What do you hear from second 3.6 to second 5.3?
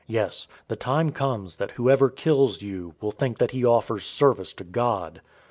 offers service to God.